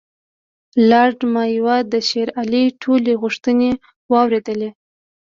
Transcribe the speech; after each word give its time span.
لارډ 0.89 1.19
مایو 1.33 1.75
د 1.91 1.93
شېر 2.09 2.27
علي 2.41 2.63
ټولې 2.81 3.13
غوښتنې 3.21 3.71
واورېدلې. 4.11 4.69